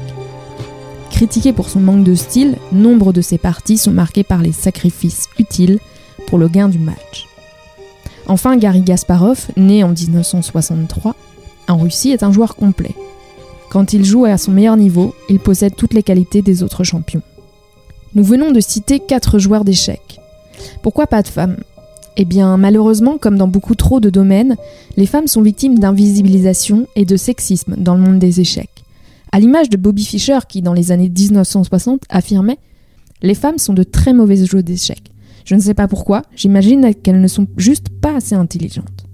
Critiqué 1.10 1.52
pour 1.52 1.68
son 1.68 1.80
manque 1.80 2.04
de 2.04 2.14
style, 2.14 2.56
nombre 2.70 3.12
de 3.12 3.22
ses 3.22 3.38
parties 3.38 3.78
sont 3.78 3.90
marquées 3.90 4.24
par 4.24 4.42
les 4.42 4.52
sacrifices 4.52 5.28
utiles 5.38 5.78
pour 6.28 6.38
le 6.38 6.48
gain 6.48 6.68
du 6.68 6.78
match. 6.78 7.26
Enfin, 8.26 8.58
Gary 8.58 8.82
Gasparov, 8.82 9.46
né 9.56 9.82
en 9.82 9.88
1963, 9.88 11.16
en 11.68 11.76
Russie, 11.78 12.10
est 12.10 12.22
un 12.22 12.32
joueur 12.32 12.54
complet. 12.54 12.94
Quand 13.70 13.94
il 13.94 14.04
joue 14.04 14.26
à 14.26 14.36
son 14.36 14.52
meilleur 14.52 14.76
niveau, 14.76 15.14
il 15.30 15.38
possède 15.38 15.74
toutes 15.74 15.94
les 15.94 16.02
qualités 16.02 16.42
des 16.42 16.62
autres 16.62 16.84
champions. 16.84 17.22
Nous 18.14 18.24
venons 18.24 18.52
de 18.52 18.60
citer 18.60 19.00
quatre 19.00 19.38
joueurs 19.38 19.64
d'échecs. 19.64 20.20
Pourquoi 20.82 21.06
pas 21.06 21.22
de 21.22 21.28
femmes? 21.28 21.56
Eh 22.18 22.26
bien, 22.26 22.58
malheureusement, 22.58 23.16
comme 23.16 23.38
dans 23.38 23.48
beaucoup 23.48 23.74
trop 23.74 23.98
de 23.98 24.10
domaines, 24.10 24.56
les 24.98 25.06
femmes 25.06 25.28
sont 25.28 25.42
victimes 25.42 25.78
d'invisibilisation 25.78 26.86
et 26.94 27.06
de 27.06 27.16
sexisme 27.16 27.74
dans 27.78 27.94
le 27.94 28.02
monde 28.02 28.18
des 28.18 28.40
échecs. 28.40 28.84
À 29.32 29.40
l'image 29.40 29.70
de 29.70 29.76
Bobby 29.78 30.04
Fischer 30.04 30.40
qui, 30.46 30.60
dans 30.60 30.74
les 30.74 30.92
années 30.92 31.10
1960, 31.10 32.02
affirmait 32.10 32.58
Les 33.22 33.34
femmes 33.34 33.58
sont 33.58 33.74
de 33.74 33.82
très 33.82 34.12
mauvaises 34.12 34.46
joueuses 34.46 34.64
d'échecs. 34.64 35.10
Je 35.48 35.54
ne 35.54 35.60
sais 35.60 35.72
pas 35.72 35.88
pourquoi, 35.88 36.24
j'imagine 36.36 36.94
qu'elles 36.94 37.22
ne 37.22 37.26
sont 37.26 37.46
juste 37.56 37.88
pas 37.88 38.16
assez 38.16 38.34
intelligentes. 38.34 39.06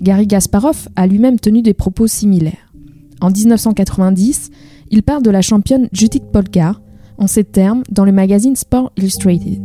Gary 0.00 0.28
Gasparov 0.28 0.88
a 0.94 1.08
lui-même 1.08 1.40
tenu 1.40 1.62
des 1.62 1.74
propos 1.74 2.06
similaires. 2.06 2.72
En 3.20 3.28
1990, 3.28 4.50
il 4.92 5.02
parle 5.02 5.24
de 5.24 5.32
la 5.32 5.42
championne 5.42 5.88
Judith 5.90 6.26
Polgar 6.32 6.80
en 7.18 7.26
ces 7.26 7.42
termes 7.42 7.82
dans 7.90 8.04
le 8.04 8.12
magazine 8.12 8.54
Sport 8.54 8.92
Illustrated. 8.96 9.60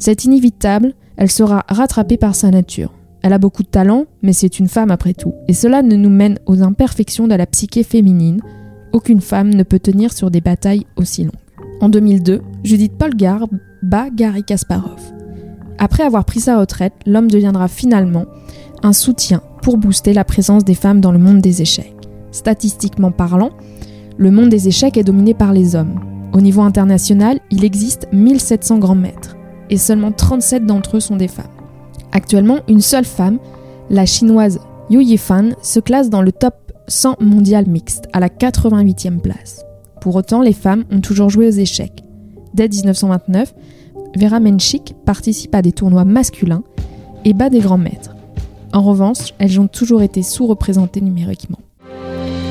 C'est 0.00 0.24
inévitable, 0.24 0.94
elle 1.16 1.30
sera 1.30 1.64
rattrapée 1.68 2.16
par 2.16 2.34
sa 2.34 2.50
nature. 2.50 2.92
Elle 3.22 3.32
a 3.32 3.38
beaucoup 3.38 3.62
de 3.62 3.68
talent, 3.68 4.06
mais 4.22 4.32
c'est 4.32 4.58
une 4.58 4.66
femme 4.66 4.90
après 4.90 5.14
tout, 5.14 5.34
et 5.46 5.52
cela 5.52 5.82
ne 5.82 5.94
nous 5.94 6.10
mène 6.10 6.40
aux 6.46 6.64
imperfections 6.64 7.28
de 7.28 7.36
la 7.36 7.46
psyché 7.46 7.84
féminine. 7.84 8.40
Aucune 8.92 9.20
femme 9.20 9.54
ne 9.54 9.62
peut 9.62 9.78
tenir 9.78 10.12
sur 10.12 10.32
des 10.32 10.40
batailles 10.40 10.86
aussi 10.96 11.22
longues. 11.22 11.45
En 11.86 11.88
2002, 11.88 12.42
Judith 12.64 12.98
Polgar 12.98 13.46
bat 13.80 14.10
Gary 14.10 14.42
Kasparov. 14.42 15.00
Après 15.78 16.02
avoir 16.02 16.24
pris 16.24 16.40
sa 16.40 16.58
retraite, 16.58 16.94
l'homme 17.06 17.30
deviendra 17.30 17.68
finalement 17.68 18.24
un 18.82 18.92
soutien 18.92 19.40
pour 19.62 19.78
booster 19.78 20.12
la 20.12 20.24
présence 20.24 20.64
des 20.64 20.74
femmes 20.74 21.00
dans 21.00 21.12
le 21.12 21.20
monde 21.20 21.40
des 21.40 21.62
échecs. 21.62 21.94
Statistiquement 22.32 23.12
parlant, 23.12 23.50
le 24.18 24.32
monde 24.32 24.48
des 24.48 24.66
échecs 24.66 24.96
est 24.96 25.04
dominé 25.04 25.32
par 25.32 25.52
les 25.52 25.76
hommes. 25.76 26.00
Au 26.32 26.40
niveau 26.40 26.62
international, 26.62 27.38
il 27.52 27.64
existe 27.64 28.08
1700 28.12 28.78
grands 28.78 28.96
maîtres, 28.96 29.36
et 29.70 29.76
seulement 29.76 30.10
37 30.10 30.66
d'entre 30.66 30.96
eux 30.96 31.00
sont 31.00 31.14
des 31.14 31.28
femmes. 31.28 31.46
Actuellement, 32.10 32.58
une 32.66 32.80
seule 32.80 33.04
femme, 33.04 33.38
la 33.90 34.06
chinoise 34.06 34.58
Yu 34.90 35.04
Yifan, 35.04 35.50
se 35.62 35.78
classe 35.78 36.10
dans 36.10 36.22
le 36.22 36.32
top 36.32 36.54
100 36.88 37.18
mondial 37.20 37.68
mixte, 37.68 38.08
à 38.12 38.18
la 38.18 38.28
88e 38.28 39.20
place. 39.20 39.66
Pour 40.00 40.14
autant, 40.16 40.42
les 40.42 40.52
femmes 40.52 40.84
ont 40.90 41.00
toujours 41.00 41.30
joué 41.30 41.48
aux 41.48 41.50
échecs. 41.50 42.04
Dès 42.54 42.68
1929, 42.68 43.54
Vera 44.16 44.40
Menchik 44.40 44.94
participe 45.04 45.54
à 45.54 45.62
des 45.62 45.72
tournois 45.72 46.04
masculins 46.04 46.62
et 47.24 47.34
bat 47.34 47.50
des 47.50 47.60
grands 47.60 47.78
maîtres. 47.78 48.14
En 48.72 48.82
revanche, 48.82 49.34
elles 49.38 49.60
ont 49.60 49.68
toujours 49.68 50.02
été 50.02 50.22
sous-représentées 50.22 51.00
numériquement. 51.00 51.58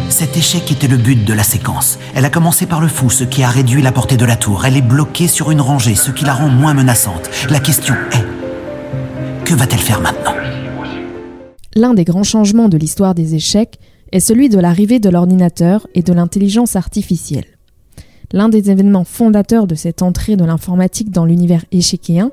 Cet 0.09 0.37
échec 0.37 0.71
était 0.71 0.87
le 0.87 0.97
but 0.97 1.25
de 1.25 1.33
la 1.33 1.43
séquence. 1.43 1.97
Elle 2.13 2.25
a 2.25 2.29
commencé 2.29 2.67
par 2.67 2.79
le 2.79 2.87
fou, 2.87 3.09
ce 3.09 3.23
qui 3.23 3.43
a 3.43 3.49
réduit 3.49 3.81
la 3.81 3.91
portée 3.91 4.17
de 4.17 4.25
la 4.25 4.35
tour. 4.35 4.65
Elle 4.65 4.77
est 4.77 4.81
bloquée 4.81 5.27
sur 5.27 5.51
une 5.51 5.61
rangée, 5.61 5.95
ce 5.95 6.11
qui 6.11 6.25
la 6.25 6.33
rend 6.33 6.49
moins 6.49 6.73
menaçante. 6.73 7.29
La 7.49 7.59
question 7.59 7.95
est, 8.11 9.43
que 9.43 9.53
va-t-elle 9.55 9.79
faire 9.79 10.01
maintenant? 10.01 10.35
L'un 11.75 11.93
des 11.93 12.05
grands 12.05 12.23
changements 12.23 12.69
de 12.69 12.77
l'histoire 12.77 13.15
des 13.15 13.35
échecs 13.35 13.79
est 14.11 14.19
celui 14.19 14.49
de 14.49 14.59
l'arrivée 14.59 14.99
de 14.99 15.09
l'ordinateur 15.09 15.87
et 15.93 16.01
de 16.01 16.13
l'intelligence 16.13 16.75
artificielle. 16.75 17.45
L'un 18.31 18.49
des 18.49 18.71
événements 18.71 19.03
fondateurs 19.03 19.67
de 19.67 19.75
cette 19.75 20.01
entrée 20.01 20.35
de 20.35 20.45
l'informatique 20.45 21.11
dans 21.11 21.25
l'univers 21.25 21.65
échéquéen 21.71 22.31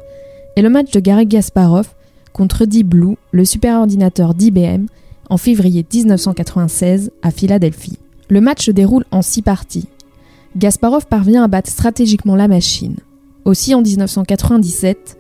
est 0.57 0.63
le 0.63 0.71
match 0.71 0.91
de 0.91 1.01
Gary 1.01 1.27
Gasparov 1.27 1.95
contre 2.33 2.65
Deep 2.65 2.89
Blue, 2.89 3.17
le 3.31 3.45
superordinateur 3.45 4.35
d'IBM, 4.35 4.87
en 5.29 5.37
février 5.37 5.85
1996 5.93 7.11
à 7.23 7.31
Philadelphie. 7.31 7.99
Le 8.29 8.41
match 8.41 8.67
se 8.67 8.71
déroule 8.71 9.05
en 9.11 9.23
six 9.23 9.43
parties. 9.43 9.89
Gasparov 10.57 11.07
parvient 11.07 11.43
à 11.43 11.49
battre 11.49 11.71
stratégiquement 11.71 12.37
la 12.37 12.49
machine. 12.49 12.97
Aussi 13.45 13.75
en 13.75 13.83
1997, 13.83 15.17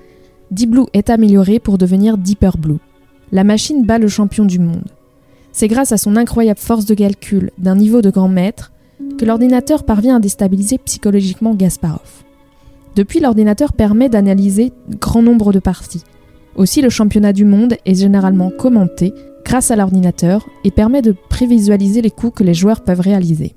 Deep 0.50 0.70
Blue 0.70 0.86
est 0.92 1.10
amélioré 1.10 1.58
pour 1.58 1.78
devenir 1.78 2.18
Deeper 2.18 2.58
Blue. 2.58 2.78
La 3.30 3.44
machine 3.44 3.84
bat 3.84 3.98
le 3.98 4.08
champion 4.08 4.44
du 4.44 4.58
monde. 4.58 4.84
C'est 5.52 5.68
grâce 5.68 5.92
à 5.92 5.98
son 5.98 6.16
incroyable 6.16 6.58
force 6.58 6.86
de 6.86 6.94
calcul 6.94 7.50
d'un 7.58 7.76
niveau 7.76 8.00
de 8.00 8.10
grand 8.10 8.28
maître 8.28 8.72
que 9.18 9.24
l'ordinateur 9.24 9.84
parvient 9.84 10.16
à 10.16 10.20
déstabiliser 10.20 10.78
psychologiquement 10.78 11.54
Gasparov. 11.54 12.24
Depuis, 12.96 13.20
l'ordinateur 13.20 13.72
permet 13.72 14.08
d'analyser 14.08 14.72
grand 15.00 15.22
nombre 15.22 15.52
de 15.52 15.58
parties. 15.58 16.04
Aussi, 16.56 16.82
le 16.82 16.90
championnat 16.90 17.32
du 17.32 17.44
monde 17.44 17.74
est 17.86 17.94
généralement 17.94 18.50
commenté 18.50 19.12
grâce 19.44 19.70
à 19.70 19.76
l'ordinateur 19.76 20.46
et 20.64 20.70
permet 20.70 21.02
de 21.02 21.14
prévisualiser 21.28 22.02
les 22.02 22.10
coups 22.10 22.38
que 22.38 22.44
les 22.44 22.54
joueurs 22.54 22.82
peuvent 22.82 23.00
réaliser. 23.00 23.54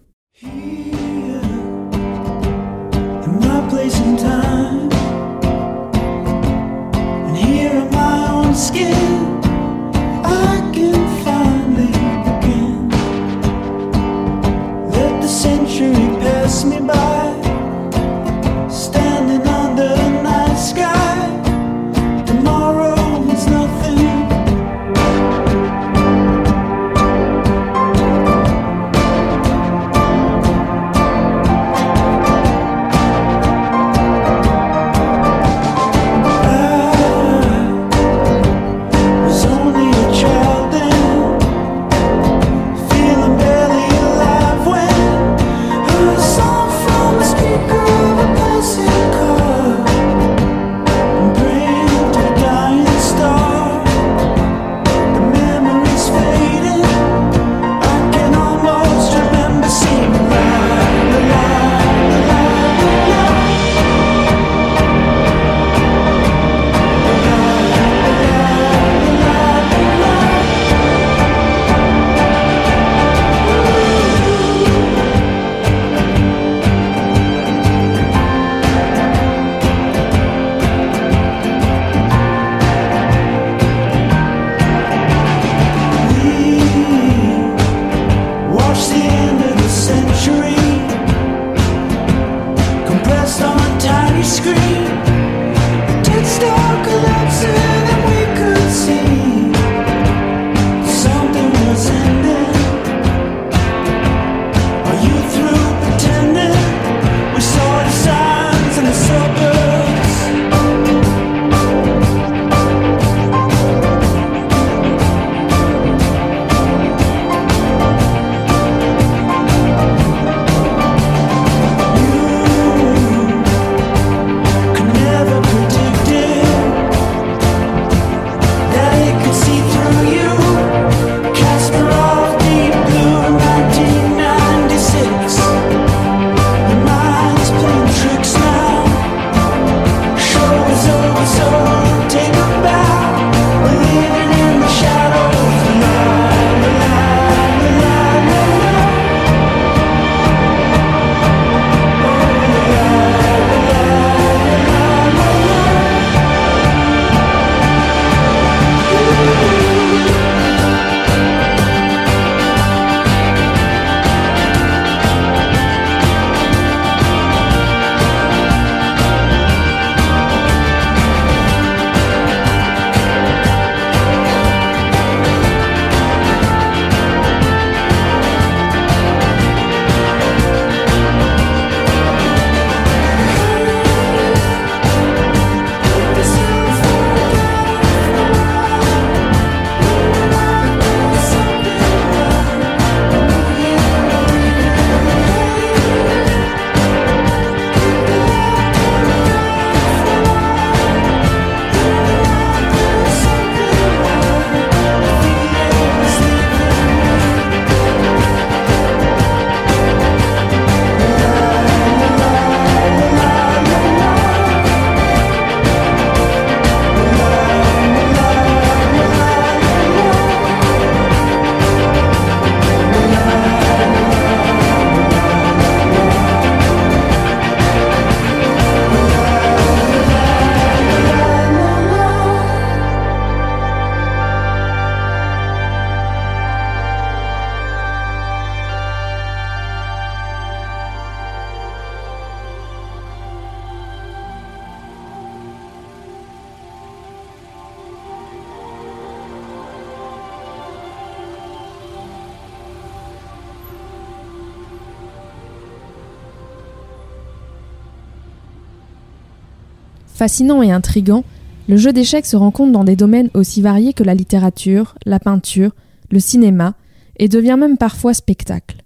Fascinant 260.15 260.63
et 260.63 260.71
intrigant, 260.71 261.25
le 261.67 261.75
jeu 261.75 261.91
d'échecs 261.91 262.25
se 262.25 262.37
rencontre 262.37 262.71
dans 262.71 262.85
des 262.85 262.95
domaines 262.95 263.29
aussi 263.33 263.61
variés 263.61 263.91
que 263.91 264.05
la 264.05 264.15
littérature, 264.15 264.95
la 265.05 265.19
peinture, 265.19 265.71
le 266.09 266.21
cinéma, 266.21 266.75
et 267.17 267.27
devient 267.27 267.57
même 267.59 267.75
parfois 267.75 268.13
spectacle. 268.13 268.77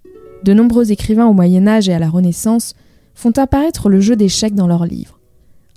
De 0.42 0.52
nombreux 0.52 0.90
écrivains 0.90 1.28
au 1.28 1.32
Moyen 1.32 1.68
Âge 1.68 1.88
et 1.88 1.92
à 1.92 2.00
la 2.00 2.08
Renaissance 2.08 2.74
font 3.14 3.30
apparaître 3.36 3.88
le 3.88 4.00
jeu 4.00 4.16
d'échecs 4.16 4.56
dans 4.56 4.66
leurs 4.66 4.86
livres. 4.86 5.20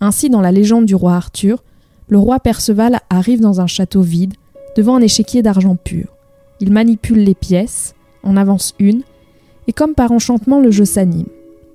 Ainsi, 0.02 0.32
dans 0.32 0.42
la 0.42 0.52
légende 0.52 0.88
du 0.88 0.96
roi 0.96 1.13
Arthur, 1.13 1.63
le 2.08 2.18
roi 2.18 2.39
Perceval 2.39 3.00
arrive 3.12 3.39
dans 3.39 3.62
un 3.62 3.68
château 3.68 4.02
vide, 4.02 4.34
devant 4.76 4.96
un 4.96 5.02
échiquier 5.02 5.44
d'argent 5.44 5.76
pur. 5.76 6.18
Il 6.62 6.72
manipule 6.72 7.24
les 7.24 7.36
pièces, 7.36 7.94
en 8.24 8.38
avance 8.38 8.74
une, 8.80 9.04
et 9.68 9.74
comme 9.74 9.94
par 9.94 10.13
enchantement 10.13 10.60
le 10.60 10.72
jeu 10.72 10.86
s'anime. 10.86 11.28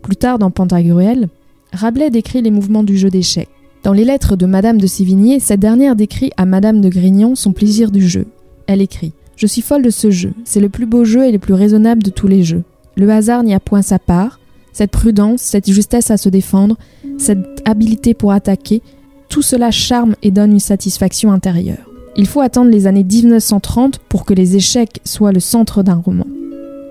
Plus 0.03 0.17
tard 0.17 0.41
dans 0.41 0.51
Pantagruel, 0.51 1.29
Rabelais 1.73 2.11
décrit 2.11 2.43
les 2.43 2.51
mouvements 2.51 2.83
du 2.83 2.99
jeu 2.99 3.09
d'échecs. 3.09 3.49
Dans 3.89 3.95
les 3.95 4.05
lettres 4.05 4.37
de 4.37 4.45
Madame 4.45 4.79
de 4.79 4.87
Sévigné, 4.87 5.41
cette 5.41 5.61
dernière 5.61 5.97
décrit 5.97 6.31
à 6.37 6.45
Madame 6.45 6.83
de 6.83 6.91
Grignon 6.91 7.35
son 7.35 7.53
plaisir 7.53 7.91
du 7.91 8.07
jeu. 8.07 8.27
Elle 8.67 8.83
écrit 8.83 9.15
Je 9.35 9.47
suis 9.47 9.63
folle 9.63 9.81
de 9.81 9.89
ce 9.89 10.11
jeu, 10.11 10.35
c'est 10.45 10.61
le 10.61 10.69
plus 10.69 10.85
beau 10.85 11.07
jeu 11.07 11.25
et 11.25 11.33
le 11.33 11.39
plus 11.39 11.55
raisonnable 11.55 12.03
de 12.03 12.11
tous 12.11 12.29
les 12.29 12.45
jeux. 12.45 12.65
Le 12.97 13.09
hasard 13.09 13.45
n'y 13.45 13.55
a 13.55 13.61
point 13.61 13.81
sa 13.81 13.99
part, 13.99 14.41
cette 14.75 14.91
prudence, 14.91 15.41
cette 15.41 15.73
justesse 15.73 16.11
à 16.11 16.19
se 16.19 16.29
défendre, 16.29 16.77
cette 17.17 17.63
habileté 17.65 18.13
pour 18.13 18.33
attaquer, 18.33 18.83
tout 19.31 19.41
cela 19.41 19.71
charme 19.71 20.17
et 20.23 20.31
donne 20.31 20.53
une 20.53 20.61
satisfaction 20.61 21.33
intérieure. 21.33 21.91
Il 22.15 22.27
faut 22.27 22.43
attendre 22.43 22.71
les 22.71 22.87
années 22.87 23.05
1930 23.05 24.01
pour 24.01 24.27
que 24.27 24.35
les 24.35 24.55
échecs 24.55 25.01
soient 25.07 25.33
le 25.33 25.41
centre 25.41 25.83
d'un 25.83 26.03
roman. 26.05 26.27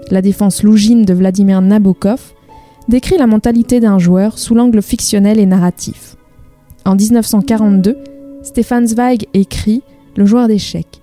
La 0.10 0.24
défense 0.24 0.64
lougine 0.64 1.06
de 1.06 1.14
Vladimir 1.14 1.62
Nabokov 1.62 2.34
décrit 2.90 3.20
la 3.20 3.28
mentalité 3.28 3.80
d'un 3.80 4.00
joueur 4.00 4.40
sous 4.40 4.56
l'angle 4.56 4.82
fictionnel 4.82 5.38
et 5.38 5.46
narratif. 5.46 6.18
En 6.88 6.96
1942, 6.96 7.98
Stefan 8.44 8.88
Zweig 8.88 9.28
écrit 9.34 9.84
Le 10.16 10.26
joueur 10.26 10.48
d'échecs. 10.48 11.02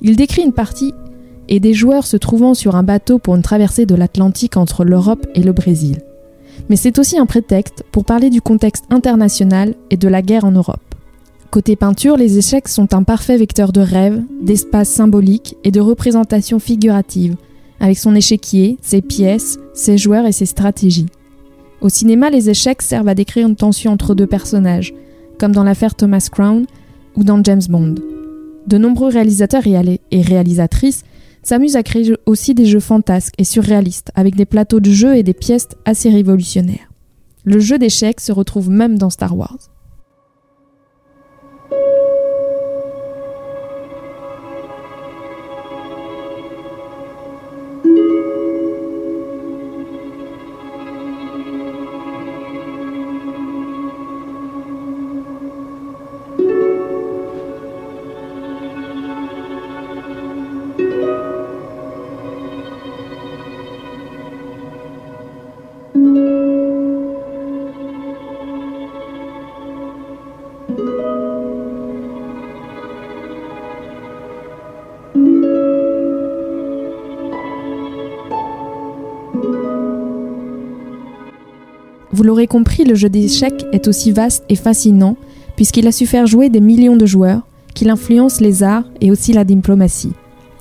Il 0.00 0.16
décrit 0.16 0.42
une 0.42 0.52
partie 0.52 0.92
et 1.48 1.60
des 1.60 1.74
joueurs 1.74 2.06
se 2.06 2.16
trouvant 2.16 2.54
sur 2.54 2.74
un 2.74 2.82
bateau 2.82 3.20
pour 3.20 3.36
une 3.36 3.42
traversée 3.42 3.86
de 3.86 3.94
l'Atlantique 3.94 4.56
entre 4.56 4.82
l'Europe 4.84 5.24
et 5.36 5.44
le 5.44 5.52
Brésil. 5.52 5.98
Mais 6.68 6.74
c'est 6.74 6.98
aussi 6.98 7.18
un 7.18 7.26
prétexte 7.26 7.84
pour 7.92 8.04
parler 8.04 8.30
du 8.30 8.42
contexte 8.42 8.84
international 8.90 9.76
et 9.90 9.96
de 9.96 10.08
la 10.08 10.22
guerre 10.22 10.44
en 10.44 10.50
Europe. 10.50 10.82
Côté 11.52 11.76
peinture, 11.76 12.16
les 12.16 12.38
échecs 12.38 12.66
sont 12.66 12.92
un 12.92 13.04
parfait 13.04 13.36
vecteur 13.36 13.70
de 13.70 13.80
rêve, 13.80 14.20
d'espace 14.40 14.88
symbolique 14.88 15.56
et 15.62 15.70
de 15.70 15.80
représentation 15.80 16.58
figurative, 16.58 17.36
avec 17.78 17.96
son 17.96 18.16
échiquier, 18.16 18.76
ses 18.82 19.02
pièces, 19.02 19.60
ses 19.72 19.98
joueurs 19.98 20.26
et 20.26 20.32
ses 20.32 20.46
stratégies. 20.46 21.06
Au 21.80 21.88
cinéma, 21.88 22.28
les 22.28 22.50
échecs 22.50 22.82
servent 22.82 23.08
à 23.08 23.14
décrire 23.14 23.46
une 23.46 23.56
tension 23.56 23.92
entre 23.92 24.16
deux 24.16 24.26
personnages, 24.26 24.92
comme 25.42 25.50
dans 25.50 25.64
l'affaire 25.64 25.96
Thomas 25.96 26.28
Crown 26.30 26.66
ou 27.16 27.24
dans 27.24 27.42
James 27.42 27.64
Bond. 27.68 27.96
De 28.68 28.78
nombreux 28.78 29.08
réalisateurs 29.08 29.64
et 29.66 30.22
réalisatrices 30.22 31.02
s'amusent 31.42 31.74
à 31.74 31.82
créer 31.82 32.14
aussi 32.26 32.54
des 32.54 32.64
jeux 32.64 32.78
fantasques 32.78 33.34
et 33.38 33.42
surréalistes, 33.42 34.12
avec 34.14 34.36
des 34.36 34.46
plateaux 34.46 34.78
de 34.78 34.92
jeux 34.92 35.16
et 35.16 35.24
des 35.24 35.34
pièces 35.34 35.66
assez 35.84 36.10
révolutionnaires. 36.10 36.92
Le 37.44 37.58
jeu 37.58 37.76
d'échecs 37.76 38.20
se 38.20 38.30
retrouve 38.30 38.70
même 38.70 38.98
dans 38.98 39.10
Star 39.10 39.36
Wars. 39.36 39.58
Vous 82.22 82.28
l'aurez 82.28 82.46
compris, 82.46 82.84
le 82.84 82.94
jeu 82.94 83.08
d'échecs 83.08 83.66
est 83.72 83.88
aussi 83.88 84.12
vaste 84.12 84.44
et 84.48 84.54
fascinant 84.54 85.16
puisqu'il 85.56 85.88
a 85.88 85.90
su 85.90 86.06
faire 86.06 86.28
jouer 86.28 86.50
des 86.50 86.60
millions 86.60 86.94
de 86.94 87.04
joueurs, 87.04 87.40
qu'il 87.74 87.90
influence 87.90 88.40
les 88.40 88.62
arts 88.62 88.84
et 89.00 89.10
aussi 89.10 89.32
la 89.32 89.42
diplomatie. 89.42 90.12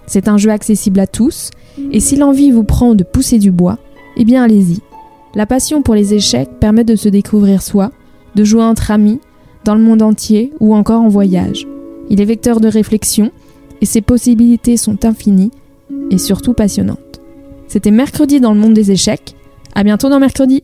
C'est 0.08 0.28
un 0.28 0.40
jeu 0.40 0.50
accessible 0.50 1.00
à 1.00 1.06
tous, 1.06 1.52
et 1.92 2.00
si 2.00 2.16
l'envie 2.16 2.50
vous 2.50 2.64
prend 2.64 2.96
de 2.96 3.04
pousser 3.04 3.38
du 3.38 3.52
bois, 3.52 3.78
eh 4.18 4.26
bien 4.26 4.44
allez-y. 4.44 4.80
La 5.36 5.46
passion 5.46 5.84
pour 5.84 5.94
les 5.94 6.16
échecs 6.16 6.50
permet 6.60 6.84
de 6.84 6.96
se 6.96 7.10
découvrir 7.10 7.62
soi, 7.62 7.92
de 8.34 8.44
jouer 8.44 8.64
entre 8.64 8.90
amis, 8.90 9.20
dans 9.64 9.76
le 9.76 9.84
monde 9.84 10.02
entier 10.02 10.54
ou 10.62 10.74
encore 10.74 11.02
en 11.02 11.10
voyage. 11.10 11.68
Il 12.10 12.22
est 12.22 12.26
vecteur 12.26 12.60
de 12.60 12.70
réflexion, 12.70 13.30
et 13.82 13.86
ses 13.86 14.02
possibilités 14.02 14.78
sont 14.78 15.06
infinies 15.06 15.52
et 16.10 16.18
surtout 16.18 16.54
passionnantes. 16.54 17.22
C'était 17.68 17.92
mercredi 17.92 18.40
dans 18.40 18.56
le 18.56 18.60
monde 18.60 18.74
des 18.74 18.90
échecs. 18.90 19.36
À 19.76 19.84
bientôt 19.84 20.10
dans 20.10 20.20
mercredi! 20.20 20.64